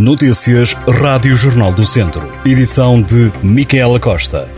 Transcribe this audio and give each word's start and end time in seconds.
Notícias 0.00 0.72
Rádio 0.88 1.36
Jornal 1.36 1.72
do 1.72 1.84
Centro. 1.84 2.32
Edição 2.42 3.02
de 3.02 3.30
Micaela 3.42 4.00
Costa. 4.00 4.48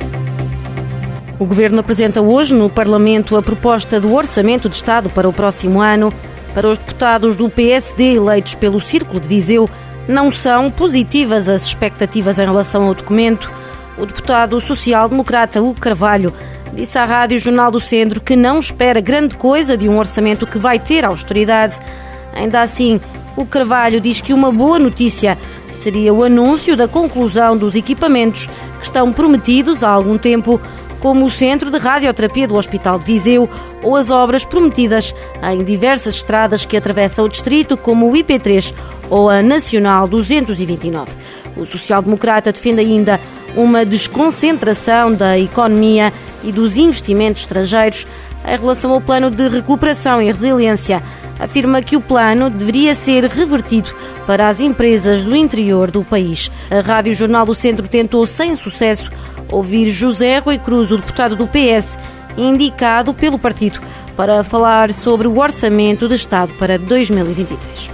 O 1.37 1.45
Governo 1.45 1.81
apresenta 1.81 2.23
hoje 2.23 2.55
no 2.55 2.71
Parlamento 2.71 3.37
a 3.37 3.43
proposta 3.43 4.01
do 4.01 4.15
Orçamento 4.15 4.69
de 4.69 4.77
Estado 4.77 5.11
para 5.11 5.29
o 5.29 5.33
próximo 5.33 5.81
ano. 5.81 6.15
Para 6.55 6.69
os 6.69 6.79
deputados 6.79 7.35
do 7.35 7.51
PSD 7.51 8.15
eleitos 8.15 8.55
pelo 8.55 8.79
Círculo 8.79 9.19
de 9.19 9.27
Viseu, 9.27 9.69
não 10.07 10.31
são 10.31 10.71
positivas 10.71 11.49
as 11.49 11.67
expectativas 11.67 12.39
em 12.39 12.45
relação 12.45 12.87
ao 12.87 12.95
documento. 12.95 13.51
O 13.99 14.07
deputado 14.07 14.61
social-democrata 14.61 15.61
Hugo 15.61 15.81
Carvalho 15.81 16.33
disse 16.73 16.97
à 16.97 17.05
Rádio 17.05 17.41
Jornal 17.41 17.73
do 17.73 17.81
Centro 17.81 18.21
que 18.21 18.37
não 18.37 18.61
espera 18.61 19.01
grande 19.01 19.37
coisa 19.37 19.77
de 19.77 19.89
um 19.89 19.99
orçamento 19.99 20.47
que 20.47 20.57
vai 20.57 20.79
ter 20.79 21.05
austeridade. 21.05 21.81
Ainda 22.33 22.63
assim, 22.63 23.01
o 23.37 23.47
Carvalho 23.47 24.01
diz 24.01 24.21
que 24.21 24.33
uma 24.33 24.51
boa 24.53 24.79
notícia 24.79 25.39
seria 25.73 26.13
o 26.13 26.23
anúncio 26.23 26.77
da 26.77 26.87
conclusão 26.87 27.57
dos 27.57 27.75
equipamentos 27.75 28.47
que 28.79 28.85
estão 28.85 29.13
prometidos 29.13 29.83
há 29.83 29.91
algum 29.91 30.19
tempo, 30.19 30.61
como 31.01 31.25
o 31.25 31.31
Centro 31.31 31.71
de 31.71 31.79
Radioterapia 31.79 32.47
do 32.47 32.55
Hospital 32.55 32.99
de 32.99 33.07
Viseu 33.07 33.49
ou 33.83 33.97
as 33.97 34.11
obras 34.11 34.45
prometidas 34.45 35.15
em 35.53 35.65
diversas 35.65 36.17
estradas 36.17 36.65
que 36.65 36.77
atravessam 36.77 37.25
o 37.25 37.29
distrito, 37.29 37.77
como 37.77 38.09
o 38.09 38.13
IP3 38.13 38.73
ou 39.11 39.29
a 39.29 39.43
Nacional 39.43 40.07
229. 40.07 41.17
O 41.57 41.67
social-democrata 41.67 42.53
defende 42.53 42.81
ainda 42.81 43.19
uma 43.57 43.85
desconcentração 43.85 45.13
da 45.13 45.39
economia 45.39 46.13
e 46.43 46.53
dos 46.53 46.77
investimentos 46.77 47.43
estrangeiros 47.43 48.07
em 48.47 48.57
relação 48.57 48.93
ao 48.93 49.01
plano 49.01 49.31
de 49.31 49.49
recuperação 49.49 50.21
e 50.21 50.27
resiliência 50.27 51.03
afirma 51.39 51.83
que 51.83 51.97
o 51.97 52.01
plano 52.01 52.49
deveria 52.49 52.95
ser 52.95 53.25
revertido 53.25 53.91
para 54.27 54.49
as 54.49 54.61
empresas 54.61 55.25
do 55.25 55.35
interior 55.35 55.91
do 55.91 56.05
país. 56.05 56.51
A 56.71 56.81
Rádio 56.81 57.15
Jornal 57.15 57.45
do 57.45 57.55
Centro 57.55 57.89
tentou, 57.89 58.27
sem 58.27 58.55
sucesso, 58.55 59.11
ouvir 59.51 59.91
José 59.91 60.39
Rui 60.39 60.59
Cruz, 60.59 60.93
o 60.93 60.97
deputado 60.97 61.35
do 61.35 61.49
PS, 61.49 61.99
indicado 62.37 63.13
pelo 63.13 63.39
partido, 63.39 63.81
para 64.17 64.45
falar 64.45 64.93
sobre 64.93 65.27
o 65.27 65.39
orçamento 65.39 66.09
de 66.09 66.15
Estado 66.15 66.55
para 66.55 66.79
2023. 66.79 67.91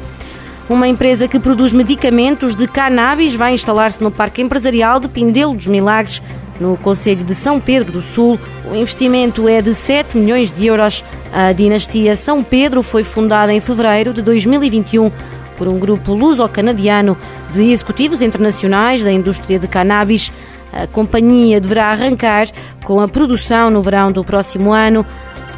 Uma 0.68 0.86
empresa 0.86 1.26
que 1.26 1.40
produz 1.40 1.72
medicamentos 1.72 2.54
de 2.54 2.68
cannabis 2.68 3.34
vai 3.34 3.54
instalar-se 3.54 4.02
no 4.02 4.10
Parque 4.10 4.42
Empresarial 4.42 5.00
de 5.00 5.08
Pindelo 5.08 5.54
dos 5.54 5.66
Milagres, 5.66 6.22
no 6.60 6.76
Conselho 6.76 7.24
de 7.24 7.34
São 7.34 7.60
Pedro 7.60 7.92
do 7.92 8.02
Sul. 8.02 8.38
O 8.70 8.74
investimento 8.74 9.48
é 9.48 9.62
de 9.62 9.74
7 9.74 10.16
milhões 10.16 10.50
de 10.50 10.66
euros. 10.66 11.04
A 11.32 11.52
dinastia 11.52 12.16
São 12.16 12.42
Pedro 12.42 12.82
foi 12.82 13.04
fundada 13.04 13.52
em 13.52 13.60
fevereiro 13.60 14.12
de 14.12 14.22
2021 14.22 15.10
por 15.56 15.68
um 15.68 15.78
grupo 15.78 16.14
luso-canadiano 16.14 17.16
de 17.52 17.70
executivos 17.70 18.22
internacionais 18.22 19.02
da 19.02 19.12
indústria 19.12 19.58
de 19.58 19.66
cannabis. 19.66 20.32
A 20.72 20.86
companhia 20.86 21.60
deverá 21.60 21.86
arrancar 21.86 22.46
com 22.84 23.00
a 23.00 23.08
produção 23.08 23.70
no 23.70 23.82
verão 23.82 24.12
do 24.12 24.22
próximo 24.22 24.72
ano. 24.72 25.04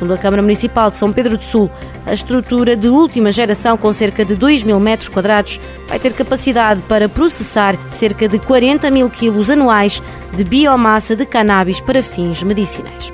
Segundo 0.00 0.14
a 0.14 0.18
Câmara 0.18 0.40
Municipal 0.40 0.90
de 0.90 0.96
São 0.96 1.12
Pedro 1.12 1.36
do 1.36 1.42
Sul, 1.42 1.70
a 2.06 2.14
estrutura 2.14 2.74
de 2.74 2.88
última 2.88 3.30
geração, 3.30 3.76
com 3.76 3.92
cerca 3.92 4.24
de 4.24 4.34
2 4.34 4.62
mil 4.62 4.80
metros 4.80 5.10
quadrados, 5.10 5.60
vai 5.86 5.98
ter 5.98 6.14
capacidade 6.14 6.80
para 6.88 7.06
processar 7.06 7.76
cerca 7.90 8.26
de 8.26 8.38
40 8.38 8.90
mil 8.90 9.10
quilos 9.10 9.50
anuais 9.50 10.02
de 10.32 10.42
biomassa 10.42 11.14
de 11.14 11.26
cannabis 11.26 11.82
para 11.82 12.02
fins 12.02 12.42
medicinais. 12.42 13.12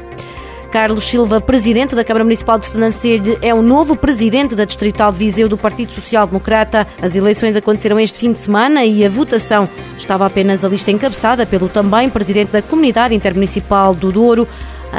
Carlos 0.71 1.05
Silva, 1.05 1.41
presidente 1.41 1.97
da 1.97 2.05
Câmara 2.05 2.23
Municipal 2.23 2.57
de 2.57 2.67
Sernancelho, 2.67 3.37
é 3.43 3.53
o 3.53 3.63
novo 3.63 3.97
presidente 3.97 4.55
da 4.55 4.65
Distrital 4.65 5.11
de 5.11 5.19
Viseu 5.19 5.49
do 5.49 5.57
Partido 5.57 5.91
Social 5.91 6.25
Democrata. 6.27 6.87
As 7.03 7.17
eleições 7.17 7.57
aconteceram 7.57 7.99
este 7.99 8.21
fim 8.21 8.31
de 8.31 8.39
semana 8.39 8.85
e 8.85 9.05
a 9.05 9.09
votação 9.09 9.69
estava 9.97 10.25
apenas 10.25 10.65
a 10.65 10.69
lista 10.69 10.93
encabeçada 10.93 11.45
pelo 11.47 11.69
também 11.69 12.09
presidente 12.09 12.53
da 12.53 12.63
Comunidade 12.63 13.13
Intermunicipal 13.13 13.93
do 13.93 14.13
Douro, 14.13 14.47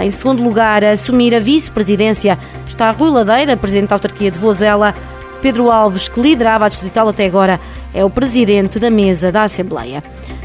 em 0.03 0.11
segundo 0.11 0.43
lugar, 0.43 0.83
a 0.83 0.91
assumir 0.91 1.33
a 1.35 1.39
vice-presidência 1.39 2.37
está 2.67 2.91
Rui 2.91 3.09
Ladeira, 3.09 3.57
presidente 3.57 3.89
da 3.89 3.95
autarquia 3.95 4.29
de 4.29 4.37
Vozela. 4.37 4.93
Pedro 5.41 5.71
Alves, 5.71 6.07
que 6.07 6.19
liderava 6.19 6.65
a 6.65 6.69
distrital 6.69 7.09
até 7.09 7.25
agora, 7.25 7.59
é 7.93 8.03
o 8.03 8.09
presidente 8.09 8.79
da 8.79 8.89
mesa 8.89 9.31
da 9.31 9.43
Assembleia. 9.43 10.01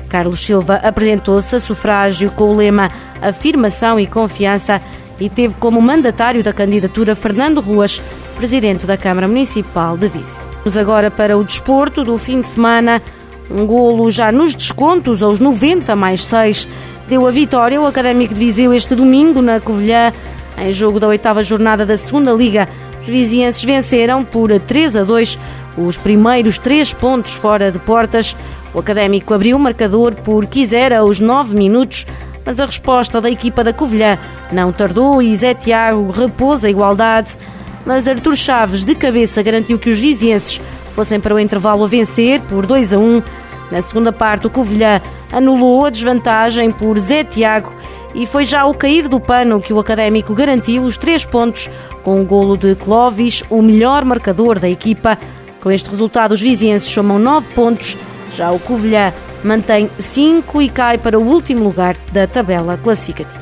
Carlos 0.09 0.45
Silva 0.45 0.77
apresentou-se 0.77 1.57
a 1.57 1.61
sufrágio 1.61 2.31
com 2.33 2.51
o 2.51 2.57
lema 2.57 2.91
Afirmação 3.21 3.99
e 3.99 4.07
Confiança 4.07 4.81
e 5.19 5.31
teve 5.31 5.55
como 5.57 5.81
mandatário 5.81 6.43
da 6.43 6.53
candidatura 6.53 7.15
Fernando 7.15 7.61
Ruas, 7.61 8.03
presidente 8.37 8.87
da 8.87 8.97
Câmara 8.97 9.29
Municipal 9.29 9.97
de 9.97 10.09
Viseu. 10.09 10.39
Vamos 10.59 10.77
agora 10.77 11.11
para 11.11 11.37
o 11.37 11.45
desporto 11.45 12.05
do 12.05 12.17
fim 12.19 12.41
de 12.41 12.47
semana. 12.47 13.03
Um 13.51 13.67
golo 13.67 14.11
já 14.11 14.31
nos 14.31 14.55
descontos, 14.55 15.23
aos 15.23 15.39
90 15.39 15.97
mais 15.97 16.25
6 16.25 16.69
deu 17.13 17.27
a 17.27 17.31
vitória 17.31 17.79
ao 17.79 17.85
Académico 17.85 18.33
de 18.33 18.41
Viseu 18.41 18.73
este 18.73 18.95
domingo 18.95 19.43
na 19.43 19.61
Covilhã, 19.61 20.15
em 20.57 20.73
jogo 20.73 20.99
da 20.99 21.09
oitava 21.09 21.43
jornada 21.43 21.85
da 21.85 21.95
Segunda 21.95 22.33
Liga. 22.33 22.67
Os 23.03 23.07
vizienses 23.07 23.63
venceram 23.63 24.25
por 24.25 24.59
3 24.59 24.97
a 24.97 25.05
2 25.05 25.39
os 25.77 25.99
primeiros 25.99 26.57
três 26.57 26.95
pontos 26.95 27.35
fora 27.35 27.71
de 27.71 27.79
portas. 27.79 28.35
O 28.73 28.79
Académico 28.79 29.35
abriu 29.35 29.59
o 29.59 29.61
marcador 29.61 30.15
por 30.15 30.47
quiser 30.47 30.91
aos 30.91 31.21
9 31.21 31.55
minutos, 31.55 32.07
mas 32.47 32.59
a 32.59 32.65
resposta 32.65 33.21
da 33.21 33.31
equipa 33.31 33.63
da 33.63 33.75
Covilhã 33.75 34.19
não 34.51 34.73
tardou 34.73 35.21
e 35.21 35.37
Zé 35.37 35.53
Tiago 35.53 36.11
repôs 36.11 36.65
a 36.65 36.71
igualdade. 36.71 37.37
Mas 37.85 38.09
Artur 38.09 38.37
Chaves, 38.37 38.87
de 38.87 38.95
cabeça, 38.95 39.43
garantiu 39.43 39.79
que 39.79 39.91
os 39.91 39.99
vizienses 39.99 40.59
fossem 40.95 41.21
para 41.21 41.35
o 41.35 41.39
intervalo 41.39 41.85
a 41.85 41.87
vencer 41.87 42.41
por 42.49 42.65
2 42.65 42.95
a 42.95 42.99
1. 42.99 43.23
Na 43.73 43.81
segunda 43.81 44.13
parte, 44.13 44.47
o 44.47 44.51
Covilhã 44.51 45.01
anulou 45.33 45.87
a 45.87 45.91
desvantagem 45.91 46.71
por 46.71 46.99
Zé 46.99 47.25
Tiago 47.25 47.73
e 48.15 48.27
foi 48.27 48.45
já 48.45 48.67
o 48.67 48.75
cair 48.75 49.09
do 49.09 49.19
pano 49.19 49.63
que 49.63 49.73
o 49.73 49.79
Académico 49.79 50.35
garantiu 50.35 50.83
os 50.83 50.99
três 50.99 51.25
pontos 51.25 51.71
com 52.03 52.21
o 52.21 52.25
golo 52.27 52.55
de 52.55 52.75
Clovis, 52.75 53.43
o 53.49 53.63
melhor 53.63 54.05
marcador 54.05 54.59
da 54.59 54.69
equipa. 54.69 55.19
Com 55.63 55.71
este 55.71 55.89
resultado, 55.89 56.33
os 56.33 56.41
vizienses 56.43 56.93
somam 56.93 57.19
nove 57.19 57.49
pontos, 57.55 57.97
já 58.37 58.51
o 58.51 58.59
Covilhã 58.59 59.11
mantém 59.43 59.91
cinco 59.99 60.61
e 60.61 60.69
cai 60.69 60.99
para 60.99 61.19
o 61.19 61.27
último 61.27 61.65
lugar 61.65 61.97
da 62.13 62.27
tabela 62.27 62.77
classificativa. 62.77 63.41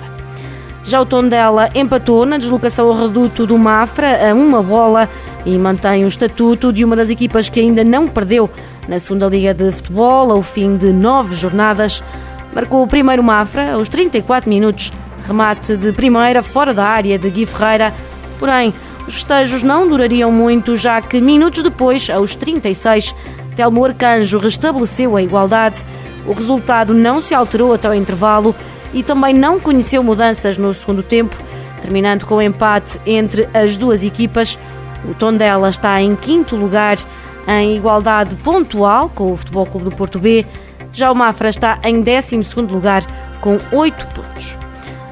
Já 0.84 1.00
o 1.00 1.06
Tondela 1.06 1.70
empatou 1.74 2.24
na 2.24 2.38
deslocação 2.38 2.86
ao 2.86 2.94
reduto 2.94 3.48
do 3.48 3.58
Mafra 3.58 4.30
a 4.30 4.32
uma 4.32 4.62
bola 4.62 5.10
e 5.44 5.58
mantém 5.58 6.04
o 6.04 6.08
estatuto 6.08 6.72
de 6.72 6.84
uma 6.84 6.94
das 6.94 7.10
equipas 7.10 7.48
que 7.48 7.58
ainda 7.58 7.82
não 7.82 8.06
perdeu 8.06 8.48
na 8.90 8.98
segunda 8.98 9.28
Liga 9.28 9.54
de 9.54 9.70
Futebol, 9.70 10.32
ao 10.32 10.42
fim 10.42 10.76
de 10.76 10.92
nove 10.92 11.36
jornadas. 11.36 12.02
Marcou 12.52 12.82
o 12.82 12.88
primeiro 12.88 13.22
Mafra 13.22 13.74
aos 13.74 13.88
34 13.88 14.50
minutos, 14.50 14.92
remate 15.24 15.76
de 15.76 15.92
primeira 15.92 16.42
fora 16.42 16.74
da 16.74 16.84
área 16.84 17.16
de 17.16 17.30
Gui 17.30 17.46
Ferreira. 17.46 17.94
Porém, 18.36 18.74
os 19.06 19.14
festejos 19.14 19.62
não 19.62 19.86
durariam 19.86 20.32
muito, 20.32 20.76
já 20.76 21.00
que 21.00 21.20
minutos 21.20 21.62
depois, 21.62 22.10
aos 22.10 22.34
36, 22.34 23.14
Telmo 23.54 23.84
Arcanjo 23.84 24.38
restabeleceu 24.38 25.16
a 25.16 25.22
igualdade. 25.22 25.84
O 26.26 26.32
resultado 26.32 26.92
não 26.92 27.20
se 27.20 27.32
alterou 27.32 27.72
até 27.72 27.88
o 27.88 27.94
intervalo 27.94 28.56
e 28.92 29.04
também 29.04 29.32
não 29.32 29.60
conheceu 29.60 30.02
mudanças 30.02 30.58
no 30.58 30.74
segundo 30.74 31.04
tempo, 31.04 31.36
terminando 31.80 32.26
com 32.26 32.34
o 32.34 32.42
empate 32.42 33.00
entre 33.06 33.48
as 33.54 33.76
duas 33.76 34.02
equipas. 34.02 34.58
O 35.08 35.14
Tondela 35.14 35.70
está 35.70 36.02
em 36.02 36.16
quinto 36.16 36.56
lugar 36.56 36.96
em 37.46 37.76
igualdade 37.76 38.34
pontual 38.36 39.08
com 39.08 39.32
o 39.32 39.36
Futebol 39.36 39.66
Clube 39.66 39.90
do 39.90 39.96
Porto 39.96 40.18
B. 40.18 40.46
Já 40.92 41.10
o 41.10 41.14
Mafra 41.14 41.48
está 41.48 41.78
em 41.84 42.02
12 42.02 42.36
lugar 42.70 43.02
com 43.40 43.58
8 43.72 44.06
pontos. 44.08 44.56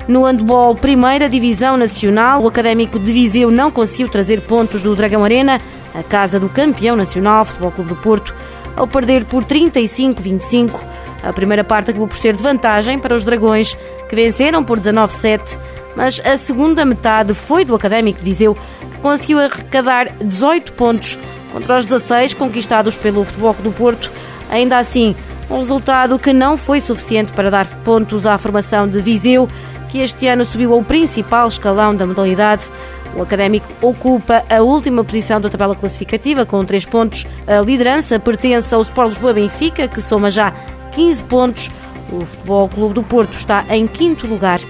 No 0.09 0.25
handball, 0.25 0.75
primeira 0.75 1.29
divisão 1.29 1.77
nacional, 1.77 2.43
o 2.43 2.49
Académico 2.49 2.99
de 2.99 3.13
Viseu 3.13 3.51
não 3.51 3.71
conseguiu 3.71 4.09
trazer 4.09 4.41
pontos 4.41 4.83
do 4.83 4.97
Dragão 4.97 5.23
Arena, 5.23 5.61
a 5.95 6.03
casa 6.03 6.41
do 6.41 6.49
campeão 6.49 6.97
nacional, 6.97 7.45
Futebol 7.45 7.73
Clube 7.73 7.91
do 7.91 7.97
Porto, 7.97 8.35
ao 8.75 8.87
perder 8.87 9.27
por 9.27 9.45
35-25. 9.45 10.81
A 11.23 11.33
primeira 11.33 11.63
parte 11.63 11.91
acabou 11.91 12.09
por 12.09 12.17
ser 12.17 12.35
de 12.35 12.43
vantagem 12.43 12.99
para 12.99 13.15
os 13.15 13.23
Dragões, 13.23 13.77
que 14.09 14.17
venceram 14.17 14.65
por 14.65 14.79
19-7, 14.79 15.59
mas 15.95 16.21
a 16.25 16.37
segunda 16.37 16.85
metade 16.85 17.35
foi 17.35 17.65
do 17.65 17.75
Académico 17.75 18.21
de 18.21 18.25
Viseu, 18.25 18.57
conseguiu 19.03 19.39
arrecadar 19.39 20.13
18 20.23 20.73
pontos 20.73 21.19
contra 21.53 21.79
os 21.79 21.85
16 21.85 22.35
conquistados 22.35 22.97
pelo 22.97 23.25
Futebol 23.25 23.55
do 23.55 23.73
Porto. 23.73 24.11
Ainda 24.51 24.79
assim, 24.79 25.15
um 25.51 25.59
resultado 25.59 26.19
que 26.19 26.33
não 26.33 26.57
foi 26.57 26.81
suficiente 26.81 27.33
para 27.33 27.51
dar 27.51 27.67
pontos 27.83 28.27
à 28.27 28.37
formação 28.37 28.87
de 28.87 29.01
Viseu, 29.01 29.49
que 29.89 29.99
este 29.99 30.27
ano 30.27 30.45
subiu 30.45 30.73
ao 30.73 30.83
principal 30.83 31.49
escalão 31.49 31.95
da 31.95 32.07
modalidade. 32.07 32.71
O 33.17 33.23
Académico 33.23 33.67
ocupa 33.81 34.45
a 34.49 34.61
última 34.61 35.03
posição 35.03 35.41
da 35.41 35.49
tabela 35.49 35.75
classificativa 35.75 36.45
com 36.45 36.65
3 36.65 36.85
pontos. 36.85 37.27
A 37.47 37.61
liderança 37.61 38.19
pertence 38.19 38.75
ao 38.75 38.83
Sport 38.83 39.09
Lisboa 39.09 39.33
Benfica, 39.33 39.89
que 39.89 40.01
soma 40.01 40.31
já 40.31 40.53
15 40.93 41.25
pontos. 41.25 41.71
O 42.13 42.25
Futebol 42.25 42.69
Clube 42.69 42.95
do 42.95 43.03
Porto 43.03 43.35
está 43.35 43.65
em 43.71 43.87
quinto 43.87 44.27
lugar 44.27 44.61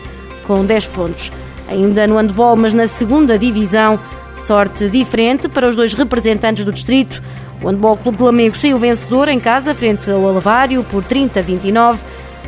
com 0.47 0.65
10 0.65 0.89
pontos. 0.89 1.33
Ainda 1.69 2.07
no 2.07 2.17
handball, 2.17 2.57
mas 2.57 2.73
na 2.73 2.87
segunda 2.87 3.39
divisão, 3.39 3.99
Sorte 4.39 4.89
diferente 4.89 5.49
para 5.49 5.69
os 5.69 5.75
dois 5.75 5.95
representantes 5.95 6.65
do 6.65 6.73
distrito. 6.73 7.21
O 7.61 7.69
Handball 7.69 7.97
Clube 7.97 8.19
de 8.19 8.25
Lamego 8.25 8.57
saiu 8.57 8.79
vencedor 8.79 9.29
em 9.29 9.41
casa 9.41 9.75
frente 9.75 10.09
ao 10.09 10.27
Alavário 10.27 10.85
por 10.85 11.03
30-29. 11.03 11.99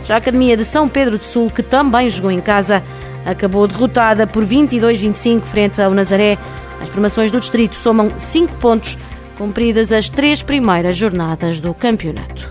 Já 0.05 0.15
a 0.15 0.19
Academia 0.19 0.57
de 0.57 0.65
São 0.65 0.89
Pedro 0.89 1.19
do 1.19 1.25
Sul, 1.25 1.51
que 1.51 1.63
também 1.63 2.09
jogou 2.09 2.31
em 2.31 2.41
casa, 2.41 2.83
acabou 3.27 3.67
derrotada 3.67 4.27
por 4.27 4.45
22-25 4.45 5.43
frente 5.43 5.83
ao 5.83 5.91
Nazaré. 5.91 6.39
As 6.81 6.89
formações 6.89 7.33
do 7.33 7.41
distrito 7.41 7.75
somam 7.75 8.11
5 8.17 8.55
pontos, 8.57 8.97
cumpridas 9.37 9.93
as 9.93 10.09
três 10.09 10.43
primeiras 10.43 10.97
jornadas 10.97 11.61
do 11.61 11.75
campeonato. 11.75 12.49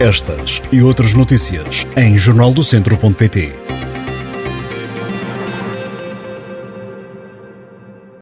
Estas 0.00 0.62
e 0.72 0.82
outras 0.82 1.14
notícias 1.14 1.86
em 1.96 2.18
jornaldocentro.pt 2.18 3.63